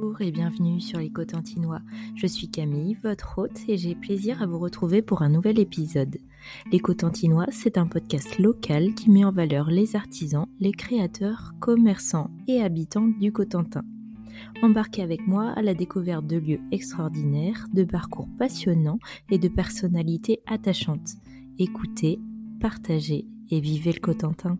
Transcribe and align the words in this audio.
Bonjour 0.00 0.22
et 0.22 0.30
bienvenue 0.30 0.80
sur 0.80 0.98
les 0.98 1.10
Cotentinois. 1.10 1.82
Je 2.14 2.26
suis 2.26 2.48
Camille, 2.48 2.96
votre 3.02 3.38
hôte, 3.38 3.60
et 3.68 3.76
j'ai 3.76 3.94
plaisir 3.94 4.42
à 4.42 4.46
vous 4.46 4.58
retrouver 4.58 5.02
pour 5.02 5.20
un 5.20 5.28
nouvel 5.28 5.58
épisode. 5.58 6.16
Les 6.72 6.78
Cotentinois, 6.78 7.46
c'est 7.50 7.76
un 7.76 7.86
podcast 7.86 8.38
local 8.38 8.94
qui 8.94 9.10
met 9.10 9.24
en 9.24 9.32
valeur 9.32 9.70
les 9.70 9.96
artisans, 9.96 10.46
les 10.58 10.72
créateurs, 10.72 11.52
commerçants 11.60 12.30
et 12.48 12.62
habitants 12.62 13.08
du 13.08 13.30
Cotentin. 13.30 13.82
Embarquez 14.62 15.02
avec 15.02 15.26
moi 15.26 15.50
à 15.50 15.60
la 15.60 15.74
découverte 15.74 16.26
de 16.26 16.38
lieux 16.38 16.60
extraordinaires, 16.72 17.66
de 17.74 17.84
parcours 17.84 18.28
passionnants 18.38 19.00
et 19.30 19.38
de 19.38 19.48
personnalités 19.48 20.40
attachantes. 20.46 21.16
Écoutez, 21.58 22.18
partagez 22.58 23.26
et 23.50 23.60
vivez 23.60 23.92
le 23.92 24.00
Cotentin. 24.00 24.58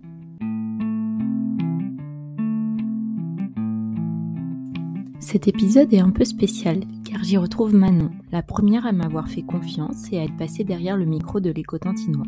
Cet 5.31 5.47
épisode 5.47 5.95
est 5.95 6.01
un 6.01 6.11
peu 6.11 6.25
spécial 6.25 6.81
car 7.05 7.23
j'y 7.23 7.37
retrouve 7.37 7.73
Manon, 7.73 8.11
la 8.33 8.43
première 8.43 8.85
à 8.85 8.91
m'avoir 8.91 9.29
fait 9.29 9.43
confiance 9.43 10.11
et 10.11 10.19
à 10.19 10.25
être 10.25 10.37
passée 10.37 10.65
derrière 10.65 10.97
le 10.97 11.05
micro 11.05 11.39
de 11.39 11.51
l'éco-tintinois. 11.51 12.27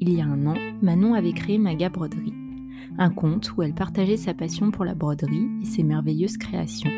Il 0.00 0.10
y 0.10 0.22
a 0.22 0.24
un 0.24 0.46
an, 0.46 0.54
Manon 0.80 1.12
avait 1.12 1.34
créé 1.34 1.58
Maga 1.58 1.90
Broderie, 1.90 2.32
un 2.96 3.10
compte 3.10 3.52
où 3.54 3.62
elle 3.62 3.74
partageait 3.74 4.16
sa 4.16 4.32
passion 4.32 4.70
pour 4.70 4.86
la 4.86 4.94
broderie 4.94 5.50
et 5.60 5.66
ses 5.66 5.82
merveilleuses 5.82 6.38
créations. 6.38 6.88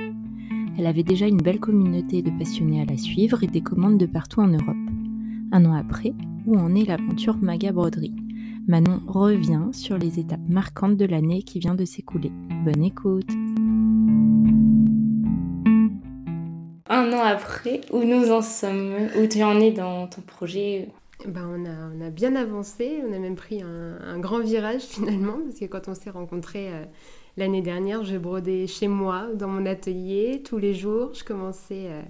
Elle 0.78 0.86
avait 0.86 1.02
déjà 1.02 1.26
une 1.26 1.42
belle 1.42 1.58
communauté 1.58 2.22
de 2.22 2.30
passionnés 2.38 2.80
à 2.80 2.84
la 2.84 2.96
suivre 2.96 3.42
et 3.42 3.48
des 3.48 3.62
commandes 3.62 3.98
de 3.98 4.06
partout 4.06 4.42
en 4.42 4.46
Europe. 4.46 4.76
Un 5.50 5.64
an 5.64 5.72
après, 5.72 6.14
où 6.46 6.56
en 6.56 6.72
est 6.76 6.86
l'aventure 6.86 7.36
Maga 7.42 7.72
Broderie? 7.72 8.14
Manon 8.68 9.00
revient 9.08 9.70
sur 9.72 9.98
les 9.98 10.20
étapes 10.20 10.48
marquantes 10.48 10.96
de 10.96 11.04
l'année 11.04 11.42
qui 11.42 11.58
vient 11.58 11.74
de 11.74 11.84
s'écouler. 11.84 12.30
Bonne 12.64 12.84
écoute 12.84 13.32
un 16.92 17.12
an 17.12 17.20
après, 17.24 17.80
où 17.90 18.04
nous 18.04 18.30
en 18.30 18.42
sommes, 18.42 19.08
où 19.18 19.26
tu 19.26 19.42
en 19.42 19.58
es 19.60 19.72
dans 19.72 20.06
ton 20.06 20.20
projet 20.20 20.88
ben, 21.26 21.48
on, 21.48 21.64
a, 21.64 21.96
on 21.96 22.06
a 22.06 22.10
bien 22.10 22.34
avancé, 22.34 23.00
on 23.08 23.12
a 23.12 23.18
même 23.18 23.36
pris 23.36 23.62
un, 23.62 24.18
grand 24.18 24.40
virage 24.40 24.82
finalement, 24.82 25.38
parce 25.44 25.58
que 25.58 25.64
quand 25.66 25.88
on 25.88 25.94
s'est 25.94 26.10
rencontrés 26.10 26.68
euh, 26.68 26.84
l'année 27.36 27.62
dernière, 27.62 28.04
je 28.04 28.16
brodais 28.18 28.66
chez 28.66 28.88
moi, 28.88 29.28
dans 29.34 29.48
mon 29.48 29.64
atelier, 29.66 30.42
tous 30.44 30.58
les 30.58 30.74
jours. 30.74 31.14
Je 31.14 31.24
commençais 31.24 31.86
euh, 31.86 32.02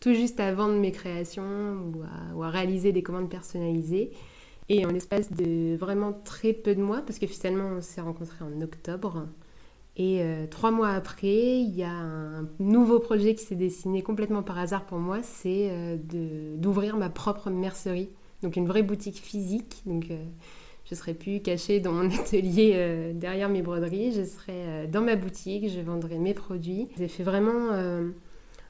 tout 0.00 0.14
juste 0.14 0.40
à 0.40 0.52
vendre 0.52 0.74
mes 0.74 0.92
créations 0.92 1.92
ou 2.34 2.42
à, 2.42 2.50
réaliser 2.50 2.92
des 2.92 3.02
commandes 3.02 3.30
personnalisées. 3.30 4.10
Et 4.68 4.84
en 4.84 4.90
l'espace 4.90 5.32
de 5.32 5.76
vraiment 5.76 6.12
très 6.12 6.52
peu 6.52 6.74
de 6.74 6.82
mois, 6.82 7.00
parce 7.00 7.20
que 7.20 7.26
finalement 7.26 7.76
on 7.78 7.80
s'est 7.80 8.00
rencontrés 8.00 8.44
en 8.44 8.60
octobre, 8.60 9.28
et 9.96 10.20
euh, 10.20 10.46
trois 10.46 10.70
mois 10.70 10.90
après, 10.90 11.60
il 11.60 11.74
y 11.74 11.82
a 11.82 11.90
un 11.90 12.46
nouveau 12.58 12.98
projet 12.98 13.34
qui 13.34 13.44
s'est 13.44 13.54
dessiné 13.54 14.02
complètement 14.02 14.42
par 14.42 14.58
hasard 14.58 14.84
pour 14.84 14.98
moi, 14.98 15.20
c'est 15.22 15.70
euh, 15.70 15.96
d'ouvrir 16.58 16.98
ma 16.98 17.08
propre 17.08 17.48
mercerie, 17.48 18.10
donc 18.42 18.56
une 18.56 18.66
vraie 18.66 18.82
boutique 18.82 19.16
physique. 19.16 19.80
Donc 19.86 20.10
euh, 20.10 20.22
je 20.84 20.94
ne 20.94 20.98
serai 20.98 21.14
plus 21.14 21.40
cachée 21.40 21.80
dans 21.80 21.92
mon 21.92 22.10
atelier 22.18 23.12
derrière 23.14 23.48
mes 23.48 23.62
broderies, 23.62 24.12
je 24.12 24.24
serai 24.24 24.86
dans 24.86 25.00
ma 25.00 25.16
boutique, 25.16 25.70
je 25.70 25.80
vendrai 25.80 26.18
mes 26.18 26.34
produits. 26.34 26.88
J'ai 26.98 27.08
fait 27.08 27.22
vraiment, 27.22 27.70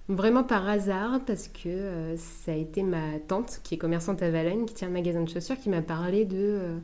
vraiment 0.08 0.44
par 0.44 0.66
hasard 0.68 1.20
parce 1.26 1.48
que 1.48 2.14
ça 2.16 2.52
a 2.52 2.54
été 2.54 2.84
ma 2.84 3.18
tante 3.26 3.60
qui 3.64 3.74
est 3.74 3.78
commerçante 3.78 4.22
à 4.22 4.30
Valogne, 4.30 4.64
qui 4.64 4.74
tient 4.74 4.88
un 4.88 4.92
magasin 4.92 5.22
de 5.22 5.28
chaussures, 5.28 5.58
qui 5.58 5.68
m'a 5.68 5.82
parlé 5.82 6.24
de, 6.24 6.78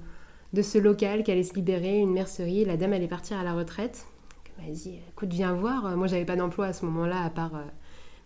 de 0.53 0.63
ce 0.63 0.77
local 0.77 1.23
qui 1.23 1.31
allait 1.31 1.45
se 1.45 1.55
libérer, 1.55 1.99
une 1.99 2.13
mercerie. 2.13 2.67
La 2.67 2.77
dame 2.77 2.93
allait 2.93 3.09
partir 3.09 3.39
à 3.39 3.45
la 3.45 3.55
retraite 3.55 4.07
dit 4.71 4.99
écoute, 5.11 5.33
viens 5.33 5.55
voir. 5.55 5.97
Moi, 5.97 6.07
j'avais 6.07 6.25
pas 6.25 6.37
d'emploi 6.37 6.67
à 6.67 6.73
ce 6.73 6.85
moment-là, 6.87 7.23
à 7.23 7.31
part 7.31 7.55
euh, 7.55 7.65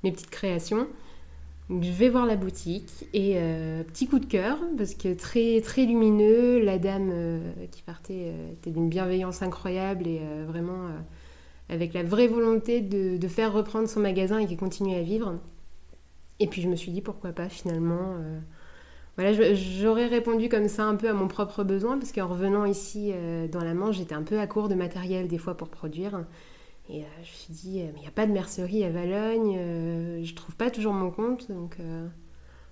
mes 0.05 0.13
petites 0.13 0.31
créations. 0.31 0.87
Donc, 1.69 1.83
je 1.83 1.91
vais 1.91 2.09
voir 2.09 2.27
la 2.27 2.37
boutique 2.37 3.07
et 3.13 3.35
euh, 3.37 3.83
petit 3.83 4.07
coup 4.07 4.19
de 4.19 4.27
cœur 4.27 4.59
parce 4.77 4.95
que 4.95 5.15
très 5.15 5.61
très 5.61 5.85
lumineux. 5.85 6.63
La 6.63 6.79
dame 6.79 7.11
euh, 7.13 7.53
qui 7.71 7.83
partait 7.83 8.33
était 8.53 8.71
d'une 8.71 8.89
bienveillance 8.89 9.43
incroyable 9.43 10.07
et 10.07 10.21
vraiment 10.47 10.89
avec 11.69 11.93
la 11.93 12.05
vraie 12.05 12.29
volonté 12.29 12.81
de, 12.81 13.17
de, 13.17 13.29
faire 13.29 13.53
reprendre 13.53 13.89
son 13.89 13.99
magasin 13.99 14.39
et 14.39 14.47
qui 14.47 14.57
continue 14.57 14.95
à 14.95 15.03
vivre. 15.03 15.41
Et 16.39 16.47
puis 16.47 16.63
je 16.63 16.69
me 16.69 16.77
suis 16.77 16.93
dit 16.93 17.01
pourquoi 17.01 17.33
pas 17.33 17.49
finalement 17.49 18.15
voilà, 19.17 19.33
j'aurais 19.55 20.07
répondu 20.07 20.51
comme 20.51 20.69
ça 20.69 20.85
un 20.85 20.95
peu 20.95 21.09
à 21.09 21.15
mon 21.15 21.27
propre 21.27 21.65
besoin, 21.65 21.99
parce 21.99 22.13
qu'en 22.13 22.29
revenant 22.29 22.67
ici 22.67 23.13
euh, 23.15 23.49
dans 23.49 23.65
la 23.65 23.73
Manche, 23.73 23.97
j'étais 23.97 24.15
un 24.15 24.23
peu 24.23 24.39
à 24.39 24.47
court 24.47 24.69
de 24.69 24.75
matériel 24.75 25.27
des 25.27 25.39
fois 25.39 25.57
pour 25.57 25.69
produire. 25.69 26.27
Et 26.91 27.01
euh, 27.01 27.07
je 27.25 27.31
me 27.31 27.35
suis 27.35 27.53
dit, 27.55 27.81
euh, 27.81 27.87
mais 27.95 28.01
il 28.01 28.03
n'y 28.03 28.09
a 28.09 28.13
pas 28.13 28.27
de 28.27 28.33
mercerie 28.33 28.85
à 28.85 28.91
Valogne, 28.91 29.59
je 30.23 30.35
trouve 30.35 30.55
pas 30.57 30.71
toujours 30.71 30.93
mon 30.93 31.11
compte. 31.11 31.51
Donc 31.51 31.79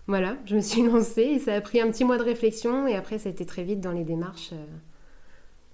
voilà, 0.06 0.36
je 0.44 0.56
me 0.56 0.60
suis 0.60 0.82
lancée 0.86 1.22
et 1.22 1.38
ça 1.38 1.54
a 1.54 1.60
pris 1.62 1.80
un 1.80 1.90
petit 1.90 2.04
mois 2.04 2.18
de 2.18 2.24
réflexion. 2.24 2.86
Et 2.86 2.94
après, 2.94 3.18
ça 3.18 3.30
a 3.30 3.32
été 3.32 3.46
très 3.46 3.64
vite 3.64 3.80
dans 3.80 3.92
les 3.92 4.04
démarches, 4.04 4.52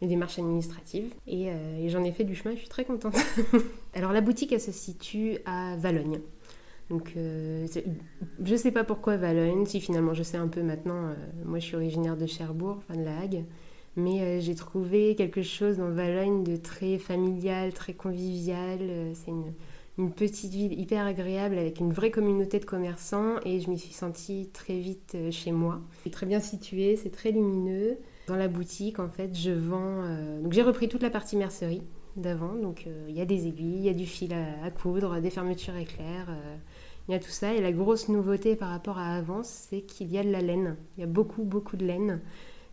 les 0.01 0.07
démarches 0.07 0.39
administratives. 0.39 1.13
Et, 1.27 1.47
et 1.47 1.89
j'en 1.89 2.05
ai 2.05 2.13
fait 2.13 2.25
du 2.25 2.37
chemin, 2.37 2.55
je 2.55 2.61
suis 2.61 2.69
très 2.69 2.85
contente. 2.85 3.17
Alors 3.95 4.13
la 4.13 4.21
boutique, 4.21 4.53
elle 4.53 4.61
se 4.61 4.71
situe 4.71 5.39
à 5.47 5.75
Valogne. 5.77 6.21
Donc, 6.91 7.13
euh, 7.17 7.67
je 8.45 8.53
ne 8.53 8.57
sais 8.57 8.73
pas 8.73 8.83
pourquoi 8.83 9.17
Valogne, 9.17 9.65
si 9.65 9.81
finalement 9.81 10.13
je 10.13 10.25
sais 10.25 10.37
un 10.37 10.49
peu 10.49 10.63
maintenant. 10.63 11.07
Euh, 11.07 11.15
moi, 11.45 11.61
je 11.61 11.65
suis 11.65 11.77
originaire 11.77 12.17
de 12.17 12.27
Cherbourg, 12.27 12.79
enfin 12.79 12.99
de 12.99 13.05
La 13.05 13.19
Hague. 13.21 13.45
Mais 13.97 14.21
euh, 14.21 14.41
j'ai 14.41 14.57
trouvé 14.57 15.15
quelque 15.15 15.43
chose 15.43 15.79
dans 15.79 15.89
Valogne 15.89 16.43
de 16.43 16.57
très 16.57 16.99
familial, 16.99 17.73
très 17.73 17.93
convivial. 17.93 18.81
c'est 19.15 19.31
une, 19.31 19.53
une, 19.99 20.11
petite 20.11 20.53
ville 20.53 20.79
hyper 20.79 21.07
agréable 21.07 21.59
avec 21.59 21.79
une 21.79 21.93
vraie 21.93 22.11
communauté 22.11 22.59
de 22.59 22.65
commerçants 22.65 23.37
et 23.45 23.61
je 23.61 23.71
m'y 23.71 23.79
suis 23.79 23.93
sentie 23.93 24.51
très 24.53 24.79
vite 24.79 25.17
chez 25.31 25.53
moi. 25.53 25.81
C'est 26.03 26.11
très 26.11 26.27
bien 26.27 26.41
situé, 26.41 26.97
c'est 26.97 27.11
très 27.11 27.31
lumineux. 27.31 27.99
Dans 28.27 28.37
la 28.37 28.49
boutique, 28.49 28.99
en 28.99 29.09
fait, 29.09 29.35
je 29.35 29.51
vends. 29.51 30.05
donc, 30.43 30.53
j'ai 30.53 30.63
repris 30.63 30.89
toute 30.89 31.03
la 31.03 31.11
partie 31.11 31.37
mercerie 31.37 31.83
d'avant. 32.17 32.55
Donc, 32.55 32.87
il 33.09 33.15
y 33.15 33.21
a 33.21 33.25
des 33.25 33.47
aiguilles, 33.47 33.79
il 33.79 33.85
y 33.85 33.89
a 33.89 33.95
du 33.95 34.07
fil 34.07 34.33
à, 34.33 34.65
à 34.65 34.71
coudre, 34.71 35.21
des 35.21 35.31
fermetures 35.31 35.77
éclairs 35.77 36.29
il 37.11 37.15
y 37.15 37.17
a 37.17 37.19
tout 37.19 37.31
ça. 37.31 37.53
Et 37.53 37.61
la 37.61 37.73
grosse 37.73 38.09
nouveauté 38.09 38.55
par 38.55 38.71
rapport 38.71 38.99
à 38.99 39.17
avant, 39.17 39.43
c'est 39.43 39.81
qu'il 39.81 40.13
y 40.13 40.19
a 40.19 40.23
de 40.23 40.31
la 40.31 40.41
laine. 40.41 40.77
Il 40.97 41.01
y 41.01 41.05
a 41.05 41.07
beaucoup, 41.09 41.43
beaucoup 41.43 41.77
de 41.77 41.85
laine. 41.85 42.21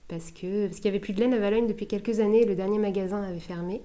Parce 0.08 0.32
que 0.32 0.68
parce 0.68 0.80
qu'il 0.80 0.90
n'y 0.90 0.96
avait 0.96 1.00
plus 1.04 1.14
de 1.14 1.20
laine 1.20 1.34
à 1.34 1.40
Valogne 1.40 1.68
depuis 1.68 1.88
quelques 1.88 2.20
années. 2.20 2.46
Le 2.46 2.56
dernier 2.56 2.78
magasin 2.78 3.24
avait 3.24 3.40
fermé. 3.40 3.82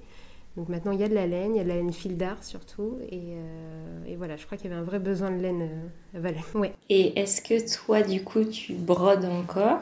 Donc 0.57 0.69
maintenant, 0.69 0.93
il 0.93 1.01
y 1.01 1.05
a 1.05 1.09
de 1.09 1.15
la 1.15 1.27
laine. 1.27 1.55
Il 1.55 1.59
y 1.59 1.61
a 1.61 1.65
de 1.65 1.69
la 1.69 1.77
laine 1.77 1.93
fil 1.93 2.19
d'art 2.19 2.45
surtout. 2.45 2.99
Et, 3.11 3.21
euh, 3.33 4.05
et, 4.07 4.17
voilà, 4.17 4.37
je 4.37 4.45
crois 4.45 4.59
qu'il 4.59 4.71
y 4.71 4.73
avait 4.73 4.81
un 4.81 4.85
vrai 4.85 4.99
besoin 4.99 5.31
de 5.31 5.41
laine 5.41 5.63
euh, 5.63 6.19
à 6.19 6.21
Valogne. 6.21 6.43
Ouais. 6.55 6.75
Et 6.91 7.19
est-ce 7.19 7.41
que 7.41 7.75
toi, 7.75 8.03
du 8.03 8.23
coup, 8.23 8.45
tu 8.45 8.75
brodes 8.75 9.25
encore? 9.25 9.81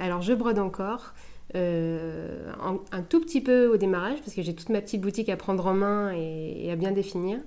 Alors, 0.00 0.20
je 0.20 0.34
brode 0.34 0.58
encore. 0.58 1.14
Euh, 1.54 2.52
un, 2.90 3.02
tout 3.02 3.20
petit 3.20 3.40
peu 3.40 3.66
au 3.72 3.76
démarrage, 3.76 4.18
parce 4.18 4.34
que 4.34 4.42
j'ai 4.42 4.54
toute 4.54 4.70
ma 4.70 4.80
petite 4.80 5.00
boutique 5.00 5.28
à 5.28 5.36
prendre 5.36 5.66
en 5.66 5.74
main 5.74 6.12
et 6.12 6.70
à 6.70 6.76
bien 6.76 6.90
définir. 6.90 7.38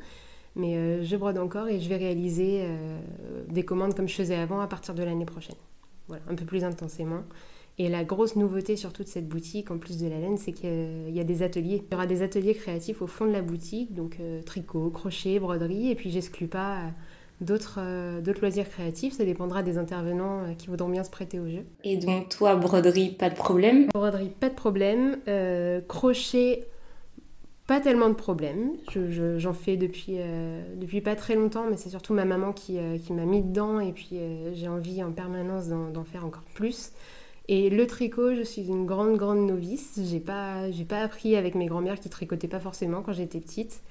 Mais 0.55 0.75
euh, 0.75 1.03
je 1.03 1.15
brode 1.15 1.37
encore 1.37 1.67
et 1.67 1.79
je 1.79 1.87
vais 1.87 1.97
réaliser 1.97 2.61
euh, 2.63 2.99
des 3.47 3.63
commandes 3.63 3.93
comme 3.93 4.07
je 4.07 4.15
faisais 4.15 4.35
avant 4.35 4.59
à 4.59 4.67
partir 4.67 4.95
de 4.95 5.03
l'année 5.03 5.25
prochaine. 5.25 5.55
Voilà, 6.07 6.23
un 6.29 6.35
peu 6.35 6.45
plus 6.45 6.63
intensément. 6.63 7.23
Et 7.77 7.89
la 7.89 8.03
grosse 8.03 8.35
nouveauté 8.35 8.75
sur 8.75 8.91
toute 8.91 9.07
cette 9.07 9.27
boutique, 9.27 9.69
en 9.69 9.77
plus 9.77 9.99
de 9.99 10.07
la 10.07 10.19
laine, 10.19 10.37
c'est 10.37 10.51
qu'il 10.51 11.11
y 11.11 11.19
a 11.19 11.23
des 11.23 11.43
ateliers. 11.43 11.83
Il 11.85 11.91
y 11.91 11.95
aura 11.95 12.07
des 12.07 12.23
ateliers 12.23 12.55
créatifs 12.55 13.03
au 13.03 13.07
fond 13.07 13.25
de 13.27 13.31
la 13.31 13.43
boutique, 13.43 13.93
donc 13.93 14.17
tricot, 14.47 14.89
crochet, 14.89 15.37
broderie, 15.39 15.91
et 15.91 15.95
puis 15.95 16.09
j'exclus 16.09 16.47
pas 16.47 16.85
d'autres 17.41 17.81
loisirs 18.41 18.69
créatifs. 18.69 19.13
Ça 19.13 19.25
dépendra 19.25 19.63
des 19.63 19.77
intervenants 19.77 20.53
qui 20.57 20.67
voudront 20.67 20.89
bien 20.89 21.03
se 21.03 21.09
prêter 21.09 21.39
au 21.39 21.47
jeu. 21.47 21.65
Et 21.83 21.97
donc 21.97 22.29
toi, 22.29 22.55
broderie, 22.55 23.09
pas 23.09 23.29
de 23.29 23.35
problème 23.35 23.87
Broderie, 23.93 24.31
pas 24.39 24.49
de 24.49 24.55
problème. 24.55 25.17
crochet, 25.87 26.67
pas 27.67 27.81
tellement 27.81 28.07
de 28.07 28.13
problèmes. 28.13 28.71
J'en 29.37 29.53
fais 29.53 29.75
depuis, 29.75 30.15
euh, 30.17 30.63
depuis 30.77 31.01
pas 31.01 31.15
très 31.15 31.35
longtemps, 31.35 31.65
mais 31.69 31.75
c'est 31.75 31.89
surtout 31.89 32.13
ma 32.13 32.23
maman 32.23 32.53
qui, 32.53 32.79
euh, 32.79 32.97
qui 32.97 33.11
m'a 33.11 33.25
mis 33.25 33.43
dedans 33.43 33.81
et 33.81 33.91
puis 33.91 34.11
euh, 34.13 34.53
j'ai 34.53 34.69
envie 34.69 35.03
en 35.03 35.11
permanence 35.11 35.67
d'en 35.67 36.03
faire 36.05 36.25
encore 36.25 36.45
plus. 36.53 36.93
Et 37.49 37.69
le 37.69 37.85
tricot, 37.85 38.35
je 38.35 38.41
suis 38.41 38.67
une 38.67 38.85
grande, 38.85 39.17
grande 39.17 39.45
novice. 39.45 39.99
J'ai 40.03 40.19
pas, 40.19 40.63
pas 40.87 41.01
appris 41.01 41.35
avec 41.35 41.55
mes 41.55 41.65
grand-mères 41.65 41.99
qui 41.99 42.09
tricotaient 42.09 42.47
pas 42.47 42.59
forcément 42.59 43.01
quand 43.01 43.13
j'étais 43.13 43.39
petite. 43.39 43.81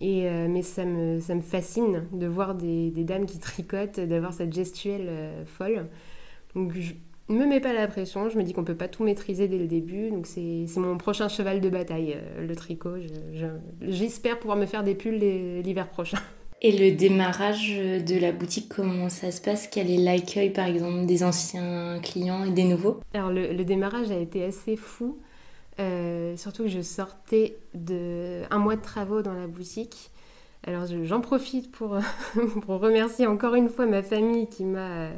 Et, 0.00 0.30
mais 0.48 0.62
ça 0.62 0.84
me, 0.84 1.18
ça 1.18 1.34
me 1.34 1.40
fascine 1.40 2.04
de 2.12 2.26
voir 2.26 2.54
des, 2.54 2.90
des 2.90 3.04
dames 3.04 3.26
qui 3.26 3.38
tricotent, 3.38 3.98
d'avoir 3.98 4.32
cette 4.32 4.52
gestuelle 4.52 5.10
folle. 5.46 5.86
Donc 6.54 6.72
je, 6.78 6.92
me 7.28 7.46
mets 7.46 7.60
pas 7.60 7.72
la 7.72 7.86
pression, 7.86 8.28
je 8.28 8.38
me 8.38 8.42
dis 8.42 8.52
qu'on 8.52 8.64
peut 8.64 8.74
pas 8.74 8.88
tout 8.88 9.04
maîtriser 9.04 9.48
dès 9.48 9.58
le 9.58 9.66
début, 9.66 10.10
donc 10.10 10.26
c'est 10.26 10.66
mon 10.76 10.96
prochain 10.96 11.28
cheval 11.28 11.60
de 11.60 11.68
bataille, 11.68 12.16
euh, 12.16 12.46
le 12.46 12.56
tricot. 12.56 12.94
J'espère 13.82 14.38
pouvoir 14.38 14.56
me 14.56 14.66
faire 14.66 14.82
des 14.82 14.94
pulls 14.94 15.18
l'hiver 15.62 15.88
prochain. 15.88 16.18
Et 16.60 16.72
le 16.72 16.96
démarrage 16.96 17.76
de 17.78 18.18
la 18.18 18.32
boutique, 18.32 18.68
comment 18.68 19.08
ça 19.08 19.30
se 19.30 19.40
passe? 19.40 19.68
Quel 19.68 19.88
est 19.92 19.96
l'accueil, 19.96 20.50
par 20.50 20.66
exemple, 20.66 21.06
des 21.06 21.22
anciens 21.22 22.00
clients 22.02 22.44
et 22.44 22.50
des 22.50 22.64
nouveaux? 22.64 22.98
Alors, 23.14 23.30
le, 23.30 23.62
démarrage 23.62 24.10
a 24.10 24.18
été 24.18 24.42
assez 24.42 24.74
fou, 24.74 25.18
euh, 25.80 26.36
surtout 26.36 26.64
que 26.64 26.68
je 26.68 26.80
sortais 26.80 27.58
de 27.74 28.42
un 28.50 28.58
mois 28.58 28.76
de 28.76 28.82
travaux 28.82 29.22
dans 29.22 29.34
la 29.34 29.46
boutique. 29.46 30.10
Alors 30.66 30.86
j'en 31.04 31.20
profite 31.20 31.70
pour, 31.70 31.98
pour 32.62 32.80
remercier 32.80 33.26
encore 33.26 33.54
une 33.54 33.68
fois 33.68 33.86
ma 33.86 34.02
famille 34.02 34.48
qui 34.48 34.64
m'a 34.64 35.10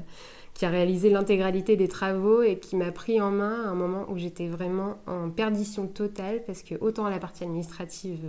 qui 0.55 0.67
a 0.67 0.69
réalisé 0.69 1.09
l'intégralité 1.09 1.77
des 1.77 1.89
travaux 1.89 2.43
et 2.43 2.59
qui 2.59 2.77
m'a 2.77 2.93
pris 2.93 3.19
en 3.19 3.31
main 3.31 3.65
à 3.65 3.69
un 3.69 3.75
moment 3.75 4.05
où 4.11 4.19
j'étais 4.19 4.47
vraiment 4.47 4.99
en 5.07 5.31
perdition 5.31 5.87
totale 5.87 6.43
parce 6.45 6.63
que 6.63 6.75
autant 6.83 7.09
la 7.09 7.19
partie 7.19 7.45
administrative 7.45 8.21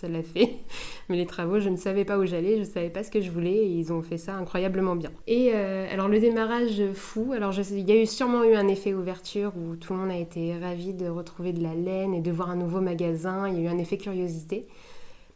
ça 0.00 0.08
l'a 0.08 0.22
fait. 0.22 0.56
Mais 1.08 1.16
les 1.16 1.26
travaux, 1.26 1.58
je 1.58 1.68
ne 1.68 1.76
savais 1.76 2.04
pas 2.04 2.18
où 2.18 2.24
j'allais, 2.24 2.54
je 2.54 2.60
ne 2.60 2.64
savais 2.64 2.90
pas 2.90 3.02
ce 3.02 3.10
que 3.10 3.20
je 3.20 3.30
voulais 3.30 3.56
et 3.56 3.66
ils 3.66 3.92
ont 3.92 4.02
fait 4.02 4.18
ça 4.18 4.34
incroyablement 4.34 4.94
bien. 4.94 5.10
Et 5.26 5.50
euh, 5.54 5.86
alors 5.92 6.08
le 6.08 6.20
démarrage 6.20 6.82
fou, 6.94 7.32
alors 7.34 7.52
il 7.58 7.88
y 7.88 7.92
a 7.92 8.00
eu 8.00 8.06
sûrement 8.06 8.44
eu 8.44 8.54
un 8.54 8.68
effet 8.68 8.94
ouverture 8.94 9.52
où 9.56 9.76
tout 9.76 9.92
le 9.92 9.98
monde 9.98 10.10
a 10.10 10.16
été 10.16 10.56
ravi 10.56 10.94
de 10.94 11.08
retrouver 11.08 11.52
de 11.52 11.62
la 11.62 11.74
laine 11.74 12.14
et 12.14 12.20
de 12.20 12.30
voir 12.30 12.50
un 12.50 12.56
nouveau 12.56 12.80
magasin, 12.80 13.48
il 13.48 13.54
y 13.54 13.58
a 13.58 13.62
eu 13.62 13.68
un 13.68 13.78
effet 13.78 13.98
curiosité. 13.98 14.66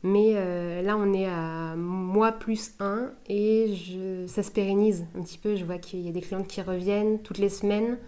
Mais 0.04 0.32
euh, 0.34 0.82
là, 0.82 0.96
on 0.96 1.12
est 1.12 1.26
à 1.26 1.76
mois 1.76 2.32
plus 2.32 2.72
un 2.80 3.12
et 3.28 3.72
je, 3.74 4.26
ça 4.26 4.42
se 4.42 4.50
pérennise 4.50 5.06
un 5.16 5.22
petit 5.22 5.38
peu. 5.38 5.54
Je 5.54 5.64
vois 5.64 5.78
qu'il 5.78 6.00
y 6.00 6.08
a 6.08 6.12
des 6.12 6.20
clientes 6.20 6.48
qui 6.48 6.60
reviennent 6.60 7.20
toutes 7.20 7.38
les 7.38 7.48
semaines 7.48 7.98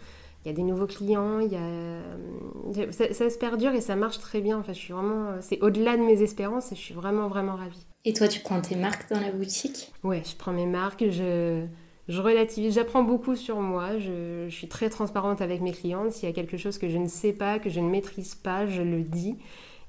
il 0.44 0.48
y 0.48 0.50
a 0.50 0.54
des 0.54 0.62
nouveaux 0.62 0.86
clients, 0.86 1.40
il 1.40 1.52
y 1.52 1.56
a... 1.56 2.92
ça, 2.92 3.12
ça, 3.12 3.30
se 3.30 3.38
perdure 3.38 3.72
et 3.72 3.80
ça 3.80 3.96
marche 3.96 4.18
très 4.18 4.40
bien. 4.40 4.58
Enfin, 4.58 4.72
je 4.72 4.78
suis 4.78 4.92
vraiment, 4.92 5.36
c'est 5.40 5.60
au-delà 5.62 5.96
de 5.96 6.02
mes 6.02 6.22
espérances 6.22 6.70
et 6.72 6.76
je 6.76 6.80
suis 6.80 6.94
vraiment 6.94 7.28
vraiment 7.28 7.56
ravie. 7.56 7.86
Et 8.04 8.12
toi, 8.12 8.28
tu 8.28 8.40
prends 8.40 8.60
tes 8.60 8.76
marques 8.76 9.08
dans 9.10 9.20
la 9.20 9.30
boutique? 9.30 9.92
Ouais, 10.02 10.22
je 10.24 10.36
prends 10.36 10.52
mes 10.52 10.66
marques, 10.66 11.04
je, 11.08 11.64
je 12.08 12.20
relativise, 12.20 12.74
j'apprends 12.74 13.02
beaucoup 13.02 13.34
sur 13.34 13.60
moi, 13.60 13.98
je, 13.98 14.46
je, 14.48 14.54
suis 14.54 14.68
très 14.68 14.90
transparente 14.90 15.40
avec 15.40 15.62
mes 15.62 15.72
clientes. 15.72 16.12
S'il 16.12 16.28
y 16.28 16.32
a 16.32 16.34
quelque 16.34 16.58
chose 16.58 16.76
que 16.76 16.90
je 16.90 16.98
ne 16.98 17.08
sais 17.08 17.32
pas, 17.32 17.58
que 17.58 17.70
je 17.70 17.80
ne 17.80 17.88
maîtrise 17.88 18.34
pas, 18.34 18.66
je 18.66 18.82
le 18.82 19.02
dis. 19.02 19.36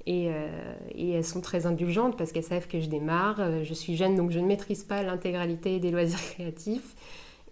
Et, 0.05 0.29
euh, 0.29 0.75
et, 0.93 1.11
elles 1.11 1.25
sont 1.25 1.41
très 1.41 1.65
indulgentes 1.65 2.15
parce 2.17 2.31
qu'elles 2.31 2.43
savent 2.43 2.67
que 2.67 2.79
je 2.79 2.87
démarre. 2.87 3.37
Euh, 3.39 3.63
je 3.63 3.73
suis 3.73 3.97
jeune, 3.97 4.15
donc 4.15 4.31
je 4.31 4.39
ne 4.39 4.45
maîtrise 4.45 4.83
pas 4.83 5.03
l'intégralité 5.03 5.79
des 5.79 5.91
loisirs 5.91 6.21
créatifs. 6.35 6.95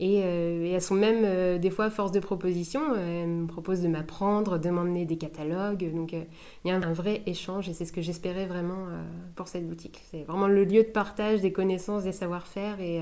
Euh, 0.03 0.65
et, 0.65 0.71
elles 0.71 0.81
sont 0.81 0.95
même 0.95 1.23
euh, 1.23 1.57
des 1.57 1.69
fois 1.69 1.89
force 1.89 2.11
de 2.11 2.19
proposition. 2.19 2.95
Elles 2.95 3.27
me 3.27 3.47
proposent 3.47 3.81
de 3.81 3.87
m'apprendre, 3.87 4.57
de 4.57 4.69
m'emmener 4.69 5.05
des 5.05 5.17
catalogues. 5.17 5.91
Donc 5.93 6.13
euh, 6.13 6.23
il 6.63 6.69
y 6.69 6.71
a 6.71 6.75
un 6.75 6.93
vrai 6.93 7.21
échange 7.25 7.69
et 7.69 7.73
c'est 7.73 7.85
ce 7.85 7.93
que 7.93 8.01
j'espérais 8.01 8.45
vraiment 8.45 8.87
pour 9.35 9.47
cette 9.47 9.67
boutique. 9.67 10.01
C'est 10.11 10.23
vraiment 10.23 10.47
le 10.47 10.63
lieu 10.63 10.83
de 10.83 10.89
partage 10.89 11.41
des 11.41 11.51
connaissances, 11.51 12.03
des 12.03 12.11
savoir-faire 12.11 12.79
et, 12.79 13.01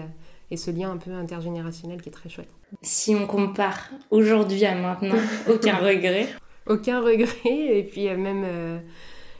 et, 0.51 0.57
ce 0.57 0.71
lien 0.71 0.92
un 0.92 0.98
peu 0.98 1.12
intergénérationnel 1.12 2.01
qui 2.01 2.09
est 2.09 2.13
très 2.13 2.30
chouette. 2.30 2.53
Si 2.81 3.15
on 3.15 3.27
compare 3.27 3.89
aujourd'hui 4.09 4.65
à 4.65 4.75
maintenant, 4.75 5.15
aucun 5.50 5.77
regret 5.77 6.27
Aucun 6.68 7.01
regret. 7.01 7.38
Et 7.45 7.83
puis 7.83 8.06
même, 8.15 8.81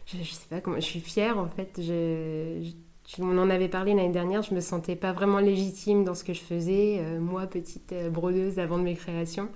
je, 0.06 0.18
je, 0.18 0.32
sais 0.32 0.48
pas 0.50 0.62
comment, 0.62 0.78
je 0.78 0.86
suis 0.86 1.00
fière 1.00 1.38
en 1.38 1.48
fait. 1.48 1.80
je, 1.80 2.72
on 3.20 3.38
en 3.38 3.50
avait 3.50 3.68
parlé 3.68 3.94
l'année 3.94 4.12
dernière, 4.12 4.42
je 4.42 4.54
me 4.54 4.62
sentais 4.62 4.96
pas 4.96 5.12
vraiment 5.12 5.40
légitime 5.40 6.04
dans 6.04 6.14
ce 6.14 6.24
que 6.24 6.34
je 6.34 6.42
faisais, 6.42 7.00
euh, 7.00 7.20
moi, 7.20 7.46
petite 7.48 7.92
euh, 7.92 8.10
brodeuse 8.10 8.60
avant 8.60 8.78
de 8.78 8.84
mes 8.84 8.96
créations. 8.96 9.50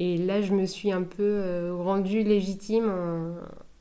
Et 0.00 0.16
là, 0.16 0.40
je 0.40 0.52
me 0.52 0.64
suis 0.66 0.92
un 0.92 1.02
peu 1.02 1.22
euh, 1.22 1.74
rendue 1.74 2.22
légitime 2.22 2.90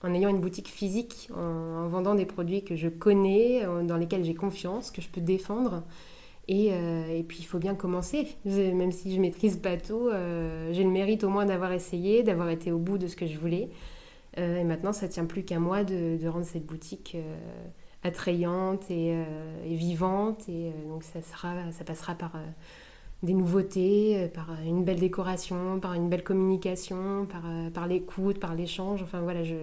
en, 0.03 0.13
ayant 0.13 0.29
une 0.29 0.39
boutique 0.39 0.67
physique, 0.67 1.29
en, 1.35 1.87
vendant 1.87 2.15
des 2.15 2.25
produits 2.25 2.63
que 2.63 2.75
je 2.75 2.89
connais, 2.89 3.63
dans 3.83 3.97
lesquels 3.97 4.23
j'ai 4.23 4.33
confiance, 4.33 4.89
que 4.91 5.01
je 5.01 5.09
peux 5.09 5.21
défendre. 5.21 5.83
Et, 6.47 6.71
puis, 7.27 7.39
il 7.41 7.45
faut 7.45 7.59
bien 7.59 7.75
commencer. 7.75 8.27
Même 8.45 8.91
si 8.91 9.13
je 9.13 9.21
maîtrise 9.21 9.57
pas 9.57 9.77
tout, 9.77 10.09
j'ai 10.71 10.83
le 10.83 10.89
mérite 10.89 11.23
au 11.23 11.29
moins 11.29 11.45
d'avoir 11.45 11.71
essayé, 11.71 12.23
d'avoir 12.23 12.49
été 12.49 12.71
au 12.71 12.79
bout 12.79 12.97
de 12.97 13.05
ce 13.05 13.15
que 13.15 13.27
je 13.27 13.37
voulais. 13.37 13.69
et 14.37 14.63
maintenant, 14.63 14.93
ça 14.93 15.07
tient 15.07 15.25
plus 15.25 15.43
qu'à 15.43 15.59
moi 15.59 15.83
de, 15.83 16.27
rendre 16.27 16.45
cette 16.45 16.65
boutique 16.65 17.15
attrayante 18.03 18.85
euh, 18.91 19.23
et, 19.65 19.75
vivante. 19.75 20.43
Et 20.49 20.67
euh, 20.67 20.89
donc 20.89 21.03
ça, 21.03 21.21
sera, 21.21 21.53
ça 21.71 21.83
passera 21.83 22.15
par 22.15 22.35
euh, 22.35 22.39
des 23.23 23.33
nouveautés, 23.33 24.29
par 24.33 24.49
une 24.65 24.83
belle 24.83 24.99
décoration, 24.99 25.79
par 25.79 25.93
une 25.93 26.09
belle 26.09 26.23
communication, 26.23 27.25
par, 27.25 27.43
par 27.73 27.87
l'écoute, 27.87 28.39
par 28.39 28.53
l'échange. 28.53 29.01
Enfin 29.01 29.21
voilà, 29.21 29.43
je, 29.43 29.55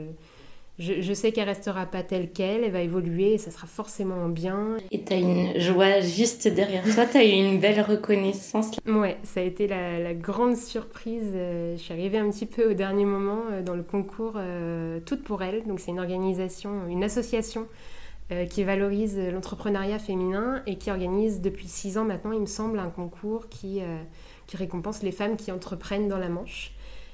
je, 0.80 1.00
je 1.00 1.14
sais 1.14 1.30
qu'elle 1.30 1.48
restera 1.48 1.86
pas 1.86 2.02
telle 2.02 2.32
qu'elle, 2.32 2.64
elle 2.64 2.72
va 2.72 2.80
évoluer 2.80 3.34
et 3.34 3.38
ça 3.38 3.52
sera 3.52 3.68
forcément 3.68 4.28
bien. 4.28 4.76
Et 4.90 5.04
tu 5.04 5.12
as 5.12 5.18
une 5.18 5.60
joie 5.60 6.00
juste 6.00 6.48
derrière 6.48 6.82
toi, 6.82 7.06
tu 7.06 7.16
as 7.16 7.24
eu 7.24 7.30
une 7.30 7.60
belle 7.60 7.80
reconnaissance. 7.80 8.72
Ouais, 8.88 9.18
ça 9.22 9.38
a 9.38 9.44
été 9.44 9.68
la, 9.68 10.00
la 10.00 10.14
grande 10.14 10.56
surprise. 10.56 11.30
Je 11.32 11.76
suis 11.78 11.92
arrivée 11.92 12.18
un 12.18 12.28
petit 12.30 12.46
peu 12.46 12.72
au 12.72 12.74
dernier 12.74 13.04
moment 13.04 13.42
dans 13.64 13.76
le 13.76 13.84
concours 13.84 14.36
Toutes 15.06 15.22
pour 15.22 15.44
elle. 15.44 15.64
Donc 15.64 15.78
c'est 15.78 15.92
une 15.92 16.00
organisation, 16.00 16.88
une 16.88 17.04
association 17.04 17.68
euh, 18.32 18.46
qui 18.46 18.64
valorise 18.64 19.18
l'entrepreneuriat 19.18 19.98
féminin 19.98 20.62
et 20.66 20.76
qui 20.76 20.90
organise 20.90 21.42
depuis 21.42 21.68
six 21.68 21.98
ans 21.98 22.06
maintenant, 22.06 22.32
il 22.32 22.40
me 22.40 22.46
semble, 22.46 22.78
un 22.78 22.88
concours 22.88 23.50
qui, 23.50 23.82
euh, 23.82 23.98
qui 24.46 24.56
récompense 24.56 25.02
les 25.02 25.12
femmes 25.12 25.36
qui 25.36 25.52
entreprennent 25.52 26.08
dans 26.08 26.16
la 26.16 26.30
Manche. 26.30 26.72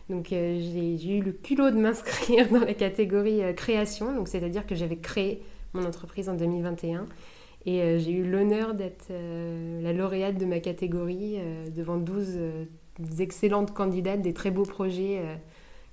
Donc 0.08 0.32
euh, 0.32 0.60
j'ai 0.60 1.16
eu 1.16 1.20
le 1.20 1.32
culot 1.32 1.72
de 1.72 1.76
m'inscrire 1.76 2.48
dans 2.52 2.60
la 2.60 2.74
catégorie 2.74 3.40
création, 3.56 4.14
donc 4.14 4.28
c'est-à-dire 4.28 4.68
que 4.68 4.76
j'avais 4.76 4.98
créé 4.98 5.42
mon 5.74 5.84
entreprise 5.84 6.28
en 6.28 6.34
2021 6.34 7.06
et 7.66 7.98
j'ai 7.98 8.12
eu 8.12 8.24
l'honneur 8.24 8.74
d'être 8.74 9.10
la 9.10 9.92
lauréate 9.92 10.38
de 10.38 10.46
ma 10.46 10.60
catégorie 10.60 11.38
devant 11.76 11.96
12 11.96 12.38
excellentes 13.18 13.74
candidates, 13.74 14.22
des 14.22 14.32
très 14.32 14.50
beaux 14.50 14.64
projets 14.64 15.20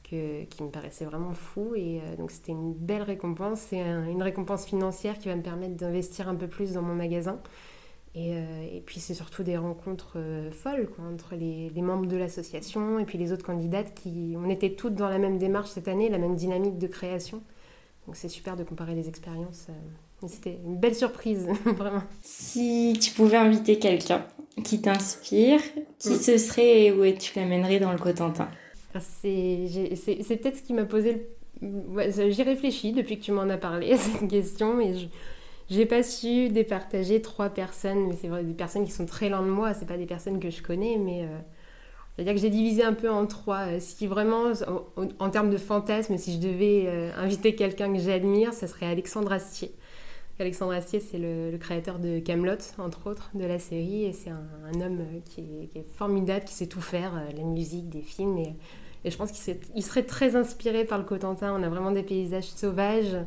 qui 0.08 0.64
me 0.64 0.70
paraissait 0.70 1.06
vraiment 1.06 1.34
fou. 1.34 1.74
Et 1.76 2.00
euh, 2.00 2.16
donc 2.16 2.32
c'était 2.32 2.52
une 2.52 2.74
belle 2.74 3.04
récompense. 3.04 3.60
C'est 3.70 3.80
une 3.80 4.24
récompense 4.24 4.66
financière 4.66 5.20
qui 5.20 5.28
va 5.28 5.36
me 5.36 5.42
permettre 5.42 5.76
d'investir 5.76 6.30
un 6.30 6.36
peu 6.36 6.48
plus 6.48 6.74
dans 6.74 6.82
mon 6.82 6.96
magasin. 6.96 7.40
Et, 8.16 8.34
euh, 8.34 8.64
et 8.74 8.82
puis 8.82 9.00
c'est 9.00 9.14
surtout 9.14 9.44
des 9.44 9.58
rencontres 9.58 10.14
euh, 10.16 10.50
folles 10.50 10.90
quoi, 10.90 11.06
entre 11.06 11.36
les, 11.36 11.70
les, 11.70 11.82
membres 11.84 12.08
de 12.08 12.18
l'association 12.18 12.98
et 12.98 13.06
puis 13.06 13.18
les 13.20 13.32
autres 13.32 13.46
candidates 13.46 13.94
qui... 13.94 14.36
On 14.38 14.50
était 14.50 14.72
toutes 14.72 14.96
dans 14.96 15.10
la 15.10 15.20
même 15.20 15.38
démarche 15.38 15.70
cette 15.70 15.88
année, 15.88 16.10
la 16.10 16.18
même 16.18 16.36
dynamique 16.36 16.80
de 16.80 16.88
création. 16.88 17.44
Donc 18.08 18.16
c'est 18.16 18.30
super 18.30 18.56
de 18.56 18.64
comparer 18.64 18.96
les 18.96 19.08
expériences. 19.08 19.68
C'était 20.26 20.58
une 20.66 20.78
belle 20.78 20.96
surprise, 20.96 21.48
vraiment. 21.66 22.02
Si 22.24 22.98
tu 23.00 23.12
pouvais 23.12 23.38
inviter 23.38 23.78
quelqu'un 23.78 24.26
qui 24.64 24.82
t'inspire, 24.82 25.60
qui 26.00 26.14
mm. 26.14 26.20
ce 26.20 26.38
serait 26.40 26.86
et 26.86 26.92
où 26.92 27.04
tu 27.16 27.38
l'amènerais 27.38 27.80
dans 27.80 27.92
le 27.92 28.00
Cotentin? 28.00 28.50
C'est 29.00 30.38
peut-être 30.42 30.58
ce 30.58 30.62
qui 30.62 30.74
m'a 30.74 30.86
posé. 30.86 31.28
Le... 31.62 32.30
J'y 32.30 32.44
réfléchis 32.44 32.94
depuis 32.94 33.18
que 33.18 33.24
tu 33.24 33.32
m'en 33.32 33.50
as 33.50 33.58
parlé 33.58 33.94
à 33.94 33.98
cette 33.98 34.30
question, 34.30 34.76
mais 34.76 34.94
je 34.94 35.08
j'ai 35.70 35.86
pas 35.86 36.04
su 36.04 36.50
départager 36.50 37.22
trois 37.22 37.50
personnes. 37.50 38.08
Mais 38.08 38.16
c'est 38.20 38.28
vrai, 38.28 38.44
des 38.44 38.54
personnes 38.54 38.86
qui 38.86 38.92
sont 38.92 39.06
très 39.06 39.30
loin 39.30 39.42
de 39.42 39.50
moi, 39.50 39.74
c'est 39.74 39.86
pas 39.86 39.98
des 39.98 40.06
personnes 40.06 40.40
que 40.40 40.50
je 40.50 40.62
connais, 40.62 40.98
mais. 40.98 41.24
Euh, 41.24 41.38
c'est-à-dire 42.16 42.34
que 42.34 42.40
j'ai 42.40 42.50
divisé 42.50 42.84
un 42.84 42.94
peu 42.94 43.12
en 43.12 43.28
trois. 43.28 43.68
Euh, 43.68 43.78
si 43.80 44.08
vraiment, 44.08 44.52
en, 45.20 45.30
termes 45.30 45.52
de 45.52 45.58
fantasme, 45.58 46.18
si 46.18 46.34
je 46.34 46.40
devais 46.40 46.86
euh, 46.88 47.12
inviter 47.16 47.54
quelqu'un 47.54 47.94
que 47.94 48.00
j'admire, 48.00 48.56
ce 48.56 48.66
serait 48.66 48.88
Alexandre 48.88 49.32
Astier. 49.32 49.72
Alexandre 50.40 50.74
Astier, 50.74 51.00
c'est 51.00 51.20
le, 51.20 51.58
créateur 51.60 52.00
de 52.00 52.20
Camelot, 52.20 52.58
entre 52.80 53.08
autres, 53.08 53.30
de 53.36 53.46
la 53.46 53.60
série, 53.60 54.06
et 54.06 54.14
c'est 54.14 54.32
un, 54.32 54.82
homme 54.82 55.04
qui 55.26 55.42
est, 55.42 55.68
qui 55.68 55.80
est, 55.80 55.88
formidable, 55.96 56.46
qui 56.46 56.54
sait 56.54 56.68
tout 56.68 56.82
faire, 56.82 57.12
la 57.36 57.44
musique, 57.44 57.90
des 57.90 58.02
films, 58.02 58.38
et 58.38 58.56
et 59.04 59.12
je 59.12 59.18
pense 59.18 59.32
qu'il 59.32 59.84
serait 59.84 60.04
très 60.04 60.36
inspiré 60.36 60.86
par 60.86 60.98
le 60.98 61.04
Cotentin. 61.04 61.54
On 61.54 61.64
a 61.64 61.70
vraiment 61.70 61.92
des 61.92 62.04
paysages 62.04 62.46
sauvages 62.50 63.18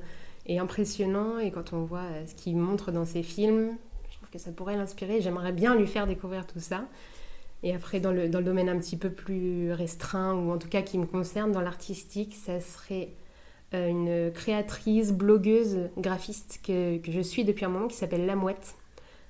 et 0.46 0.58
impressionnants. 0.58 1.38
Et 1.38 1.50
quand 1.50 1.72
on 1.72 1.84
voit 1.84 2.00
euh, 2.00 2.26
ce 2.26 2.34
qu'il 2.34 2.56
montre 2.56 2.92
dans 2.92 3.04
ses 3.04 3.22
films, 3.22 3.76
je 4.10 4.16
trouve 4.16 4.30
que 4.30 4.38
ça 4.38 4.50
pourrait 4.50 4.76
l'inspirer. 4.76 5.20
J'aimerais 5.20 5.52
bien 5.52 5.74
lui 5.74 5.86
faire 5.86 6.06
découvrir 6.06 6.46
tout 6.46 6.60
ça. 6.60 6.84
Et 7.62 7.74
après, 7.74 8.00
dans 8.00 8.10
le, 8.10 8.28
domaine 8.28 8.68
un 8.68 8.78
petit 8.78 8.96
peu 8.96 9.10
plus 9.10 9.72
restreint, 9.72 10.34
ou 10.34 10.50
en 10.50 10.58
tout 10.58 10.68
cas 10.68 10.82
qui 10.82 10.98
me 10.98 11.06
concerne, 11.06 11.52
dans 11.52 11.60
l'artistique, 11.60 12.34
ça 12.34 12.58
serait 12.60 13.10
euh, 13.74 13.88
une 13.88 14.32
créatrice, 14.32 15.12
blogueuse, 15.12 15.90
graphiste 15.98 16.60
que, 16.66 16.98
que, 16.98 17.12
je 17.12 17.20
suis 17.20 17.44
depuis 17.44 17.66
un 17.66 17.68
moment, 17.68 17.88
qui 17.88 17.96
s'appelle 17.96 18.24
La 18.26 18.34
Mouette. 18.34 18.76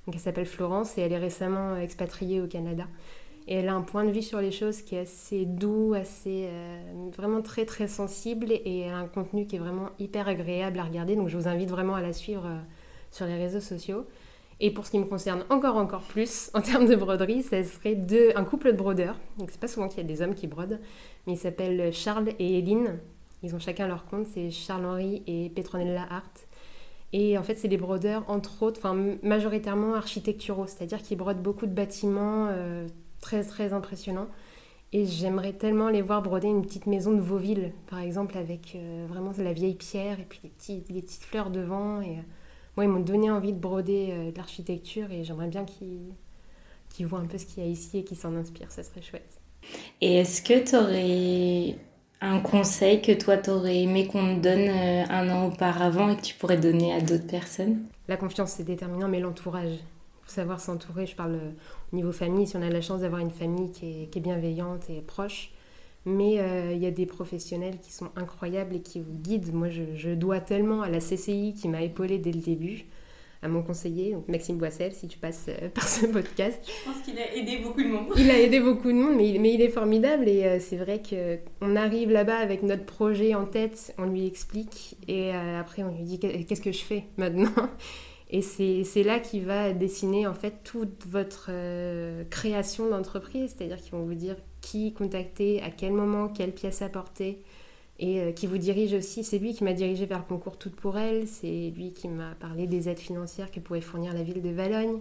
Donc, 0.06 0.14
elle 0.14 0.20
s'appelle 0.20 0.46
Florence 0.46 0.96
et 0.96 1.02
elle 1.02 1.12
est 1.12 1.18
récemment 1.18 1.76
expatriée 1.76 2.40
au 2.40 2.46
Canada. 2.46 2.86
Et 3.50 3.54
elle 3.54 3.68
a 3.68 3.74
un 3.74 3.82
point 3.82 4.04
de 4.04 4.12
vue 4.12 4.22
sur 4.22 4.40
les 4.40 4.52
choses 4.52 4.80
qui 4.80 4.94
est 4.94 5.00
assez 5.00 5.44
doux, 5.44 5.92
assez 5.94 6.46
euh, 6.48 6.80
vraiment 7.16 7.42
très 7.42 7.66
très 7.66 7.88
sensible 7.88 8.52
et 8.52 8.82
elle 8.82 8.94
a 8.94 8.98
un 8.98 9.08
contenu 9.08 9.44
qui 9.44 9.56
est 9.56 9.58
vraiment 9.58 9.90
hyper 9.98 10.28
agréable 10.28 10.78
à 10.78 10.84
regarder. 10.84 11.16
Donc 11.16 11.28
je 11.28 11.36
vous 11.36 11.48
invite 11.48 11.68
vraiment 11.68 11.96
à 11.96 12.00
la 12.00 12.12
suivre 12.12 12.46
euh, 12.46 12.60
sur 13.10 13.26
les 13.26 13.34
réseaux 13.34 13.58
sociaux. 13.58 14.06
Et 14.60 14.70
pour 14.70 14.86
ce 14.86 14.92
qui 14.92 15.00
me 15.00 15.04
concerne 15.04 15.44
encore 15.50 15.76
encore 15.78 16.02
plus 16.02 16.48
en 16.54 16.60
termes 16.60 16.86
de 16.86 16.94
broderie, 16.94 17.42
ça 17.42 17.64
serait 17.64 17.98
un 18.36 18.44
couple 18.44 18.70
de 18.70 18.76
brodeurs. 18.76 19.16
Donc 19.38 19.50
c'est 19.50 19.60
pas 19.60 19.66
souvent 19.66 19.88
qu'il 19.88 19.98
y 19.98 20.04
a 20.04 20.04
des 20.04 20.22
hommes 20.22 20.36
qui 20.36 20.46
brodent, 20.46 20.78
mais 21.26 21.32
ils 21.32 21.38
s'appellent 21.38 21.92
Charles 21.92 22.28
et 22.38 22.58
Eline. 22.58 23.00
Ils 23.42 23.56
ont 23.56 23.58
chacun 23.58 23.88
leur 23.88 24.04
compte, 24.04 24.26
c'est 24.26 24.50
Charles-Henri 24.50 25.24
et 25.26 25.50
Petronella 25.50 26.06
Hart. 26.08 26.46
Et 27.12 27.36
en 27.36 27.42
fait, 27.42 27.56
c'est 27.56 27.66
des 27.66 27.78
brodeurs, 27.78 28.22
entre 28.28 28.62
autres, 28.62 28.78
enfin 28.78 28.96
majoritairement 29.24 29.94
architecturaux, 29.94 30.68
c'est-à-dire 30.68 31.02
qu'ils 31.02 31.18
brodent 31.18 31.42
beaucoup 31.42 31.66
de 31.66 31.74
bâtiments 31.74 32.46
euh, 32.50 32.86
très 33.30 33.44
très 33.44 33.72
impressionnant. 33.72 34.26
Et 34.92 35.06
j'aimerais 35.06 35.52
tellement 35.52 35.88
les 35.88 36.02
voir 36.02 36.20
broder 36.20 36.48
une 36.48 36.62
petite 36.62 36.86
maison 36.86 37.12
de 37.12 37.20
Vauville, 37.20 37.72
par 37.88 38.00
exemple, 38.00 38.36
avec 38.36 38.74
euh, 38.74 39.06
vraiment 39.08 39.30
la 39.38 39.52
vieille 39.52 39.76
pierre 39.76 40.18
et 40.18 40.24
puis 40.28 40.40
les, 40.42 40.50
petits, 40.50 40.82
les 40.88 41.00
petites 41.00 41.22
fleurs 41.22 41.50
devant. 41.50 42.00
Et 42.00 42.18
euh, 42.18 42.22
moi, 42.76 42.84
ils 42.84 42.88
m'ont 42.90 42.98
donné 42.98 43.30
envie 43.30 43.52
de 43.52 43.58
broder 43.58 44.32
de 44.32 44.36
l'architecture 44.36 45.12
et 45.12 45.22
j'aimerais 45.22 45.46
bien 45.46 45.64
qu'ils 45.64 47.06
voient 47.06 47.20
un 47.20 47.26
peu 47.26 47.38
ce 47.38 47.46
qu'il 47.46 47.62
y 47.62 47.66
a 47.66 47.68
ici 47.68 47.98
et 47.98 48.04
qu'ils 48.04 48.16
s'en 48.16 48.34
inspirent. 48.34 48.72
Ça 48.72 48.82
serait 48.82 49.02
chouette. 49.02 49.40
Et 50.00 50.16
est-ce 50.16 50.42
que 50.42 50.68
tu 50.68 50.74
aurais 50.74 51.78
un 52.20 52.40
conseil 52.40 53.00
que 53.00 53.12
toi, 53.12 53.36
tu 53.36 53.50
aurais 53.50 53.78
aimé 53.82 54.08
qu'on 54.08 54.36
te 54.36 54.40
donne 54.40 54.68
un 54.68 55.30
an 55.30 55.46
auparavant 55.46 56.08
et 56.08 56.16
que 56.16 56.22
tu 56.22 56.34
pourrais 56.34 56.58
donner 56.58 56.92
à 56.92 57.00
d'autres 57.00 57.28
personnes? 57.28 57.84
La 58.08 58.16
confiance, 58.16 58.52
c'est 58.56 58.64
déterminant, 58.64 59.06
mais 59.06 59.20
l'entourage 59.20 59.78
savoir 60.30 60.60
s'entourer. 60.60 61.06
Je 61.06 61.16
parle 61.16 61.34
euh, 61.34 61.50
au 61.92 61.96
niveau 61.96 62.12
famille, 62.12 62.46
si 62.46 62.56
on 62.56 62.62
a 62.62 62.68
la 62.68 62.80
chance 62.80 63.00
d'avoir 63.00 63.20
une 63.20 63.30
famille 63.30 63.70
qui 63.72 64.08
est, 64.14 64.20
bienveillante 64.20 64.88
et 64.90 65.00
proche. 65.00 65.52
Mais 66.06 66.38
euh, 66.38 66.72
il 66.72 66.78
y 66.78 66.86
a 66.86 66.90
des 66.90 67.06
professionnels 67.06 67.78
qui 67.82 67.92
sont 67.92 68.10
incroyables 68.16 68.74
et 68.76 68.80
qui 68.80 69.00
vous 69.00 69.12
guident. 69.12 69.52
Moi, 69.52 69.68
je, 69.68 70.14
dois 70.14 70.40
tellement 70.40 70.82
à 70.82 70.88
la 70.88 70.98
CCI 70.98 71.54
qui 71.54 71.68
m'a 71.68 71.82
épaulée 71.82 72.18
dès 72.18 72.32
le 72.32 72.40
début, 72.40 72.86
à 73.42 73.48
mon 73.48 73.62
conseiller, 73.62 74.12
donc 74.12 74.26
Maxime 74.28 74.56
Boissel, 74.56 74.92
si 74.92 75.08
tu 75.08 75.18
passes 75.18 75.46
euh, 75.48 75.68
par 75.74 75.86
ce 75.86 76.06
podcast. 76.06 76.58
Je 76.64 76.90
pense 76.90 77.02
qu'il 77.02 77.18
a 77.18 77.34
aidé 77.34 77.58
beaucoup 77.58 77.82
de 77.82 77.88
monde. 77.88 78.06
Il 78.16 78.30
a 78.30 78.38
aidé 78.38 78.60
beaucoup 78.60 78.88
de 78.88 78.96
monde, 78.96 79.16
mais 79.16 79.28
il, 79.28 79.40
mais 79.40 79.52
il 79.52 79.60
est 79.60 79.68
formidable. 79.68 80.26
Et 80.26 80.58
c'est 80.58 80.76
vrai 80.76 81.02
qu'on 81.02 81.76
arrive 81.76 82.10
là-bas 82.10 82.38
avec 82.38 82.62
notre 82.62 82.84
projet 82.84 83.34
en 83.34 83.44
tête, 83.44 83.94
on 83.98 84.06
lui 84.06 84.26
explique, 84.26 84.96
et 85.06 85.32
après 85.32 85.82
on 85.82 85.94
lui 85.94 86.04
dit 86.04 86.18
qu'est-ce 86.18 86.62
que 86.62 86.72
je 86.72 86.82
fais 86.82 87.04
maintenant? 87.18 87.52
Et 88.32 88.42
c'est 88.42 89.02
là 89.02 89.18
qu'il 89.18 89.44
va 89.44 89.72
dessiner 89.72 90.28
en 90.28 90.34
fait 90.34 90.62
toute 90.62 91.04
votre 91.08 91.48
euh, 91.50 92.22
création 92.30 92.88
d'entreprise, 92.88 93.54
c'est-à-dire 93.56 93.80
qu'ils 93.80 93.92
vont 93.92 94.04
vous 94.04 94.14
dire 94.14 94.36
qui 94.60 94.92
contacter, 94.92 95.60
à 95.62 95.70
quel 95.70 95.92
moment, 95.92 96.28
quelle 96.28 96.52
pièce 96.52 96.80
apporter, 96.80 97.42
et 97.98 98.20
euh, 98.20 98.30
qui 98.30 98.46
vous 98.46 98.58
dirige 98.58 98.94
aussi. 98.94 99.24
C'est 99.24 99.38
lui 99.38 99.52
qui 99.52 99.64
m'a 99.64 99.72
dirigé 99.72 100.06
vers 100.06 100.18
le 100.18 100.24
concours 100.24 100.58
Toutes 100.58 100.76
pour 100.76 100.96
elle, 100.96 101.26
c'est 101.26 101.72
lui 101.76 101.92
qui 101.92 102.06
m'a 102.06 102.36
parlé 102.38 102.68
des 102.68 102.88
aides 102.88 103.00
financières 103.00 103.50
que 103.50 103.58
pourrait 103.58 103.80
fournir 103.80 104.14
la 104.14 104.22
ville 104.22 104.42
de 104.42 104.50
Valogne. 104.50 105.00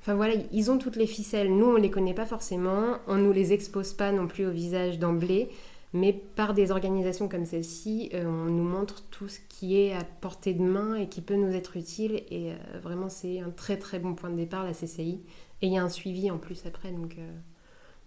Enfin 0.00 0.14
voilà, 0.14 0.34
ils 0.52 0.70
ont 0.70 0.78
toutes 0.78 0.96
les 0.96 1.08
ficelles. 1.08 1.52
Nous, 1.52 1.66
on 1.66 1.74
ne 1.74 1.80
les 1.80 1.90
connaît 1.90 2.14
pas 2.14 2.26
forcément, 2.26 2.98
on 3.08 3.16
ne 3.16 3.22
nous 3.22 3.32
les 3.32 3.52
expose 3.52 3.94
pas 3.94 4.12
non 4.12 4.28
plus 4.28 4.46
au 4.46 4.52
visage 4.52 5.00
d'emblée. 5.00 5.48
Mais 5.94 6.12
par 6.12 6.54
des 6.54 6.72
organisations 6.72 7.28
comme 7.28 7.46
celle-ci, 7.46 8.10
euh, 8.14 8.24
on 8.26 8.50
nous 8.50 8.64
montre 8.64 9.04
tout 9.10 9.28
ce 9.28 9.38
qui 9.48 9.80
est 9.80 9.94
à 9.94 10.02
portée 10.02 10.52
de 10.52 10.62
main 10.62 10.96
et 10.96 11.08
qui 11.08 11.20
peut 11.20 11.36
nous 11.36 11.54
être 11.54 11.76
utile. 11.76 12.24
Et 12.30 12.50
euh, 12.50 12.56
vraiment, 12.82 13.08
c'est 13.08 13.38
un 13.38 13.50
très 13.50 13.78
très 13.78 14.00
bon 14.00 14.14
point 14.14 14.28
de 14.28 14.34
départ, 14.34 14.64
la 14.64 14.72
CCI. 14.72 15.22
Et 15.62 15.68
il 15.68 15.72
y 15.72 15.78
a 15.78 15.84
un 15.84 15.88
suivi 15.88 16.32
en 16.32 16.38
plus 16.38 16.66
après. 16.66 16.90
Donc, 16.90 17.16
euh, 17.18 17.30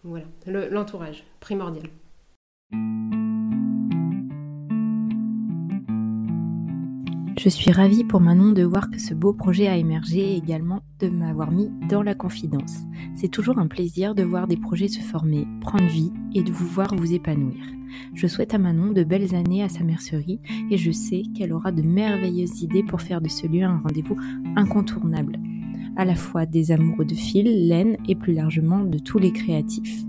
voilà, 0.03 0.25
l'entourage, 0.69 1.23
primordial. 1.39 1.87
Je 7.39 7.49
suis 7.49 7.71
ravie 7.71 8.03
pour 8.03 8.19
Manon 8.19 8.51
de 8.51 8.63
voir 8.63 8.89
que 8.89 8.99
ce 8.99 9.13
beau 9.13 9.31
projet 9.31 9.67
a 9.67 9.77
émergé 9.77 10.33
et 10.33 10.37
également 10.37 10.81
de 10.99 11.07
m'avoir 11.07 11.51
mis 11.51 11.69
dans 11.87 12.01
la 12.01 12.15
confidence. 12.15 12.77
C'est 13.15 13.27
toujours 13.27 13.59
un 13.59 13.67
plaisir 13.67 14.15
de 14.15 14.23
voir 14.23 14.47
des 14.47 14.57
projets 14.57 14.87
se 14.87 15.01
former, 15.01 15.47
prendre 15.61 15.85
vie 15.85 16.11
et 16.33 16.41
de 16.41 16.51
vous 16.51 16.65
voir 16.65 16.95
vous 16.95 17.13
épanouir. 17.13 17.63
Je 18.15 18.25
souhaite 18.25 18.55
à 18.55 18.57
Manon 18.57 18.91
de 18.91 19.03
belles 19.03 19.35
années 19.35 19.61
à 19.61 19.69
sa 19.69 19.83
mercerie 19.83 20.39
et 20.71 20.77
je 20.77 20.91
sais 20.91 21.21
qu'elle 21.35 21.53
aura 21.53 21.71
de 21.71 21.83
merveilleuses 21.83 22.63
idées 22.63 22.83
pour 22.83 23.01
faire 23.01 23.21
de 23.21 23.29
ce 23.29 23.45
lieu 23.45 23.63
un 23.63 23.81
rendez-vous 23.81 24.17
incontournable, 24.55 25.37
à 25.95 26.05
la 26.05 26.15
fois 26.15 26.47
des 26.47 26.71
amoureux 26.71 27.05
de 27.05 27.13
fil, 27.13 27.67
laine 27.67 27.97
et 28.07 28.15
plus 28.15 28.33
largement 28.33 28.83
de 28.83 28.97
tous 28.97 29.19
les 29.19 29.31
créatifs. 29.31 30.06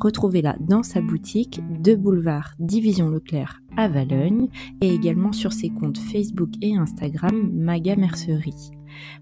Retrouvez-la 0.00 0.56
dans 0.60 0.82
sa 0.82 1.00
boutique 1.00 1.60
de 1.82 1.94
boulevard 1.94 2.52
Division 2.58 3.08
Leclerc 3.10 3.60
à 3.76 3.88
Valogne 3.88 4.48
et 4.80 4.92
également 4.92 5.32
sur 5.32 5.52
ses 5.52 5.70
comptes 5.70 5.98
Facebook 5.98 6.50
et 6.62 6.76
Instagram 6.76 7.50
Maga 7.52 7.96
Mercerie. 7.96 8.70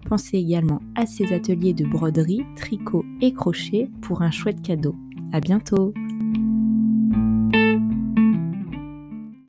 Pensez 0.07 0.37
également 0.37 0.81
à 0.95 1.05
ses 1.05 1.33
ateliers 1.33 1.73
de 1.73 1.85
broderie, 1.85 2.45
tricot 2.55 3.05
et 3.21 3.33
crochet 3.33 3.89
pour 4.01 4.21
un 4.21 4.31
chouette 4.31 4.61
cadeau. 4.61 4.95
À 5.33 5.39
bientôt! 5.39 5.93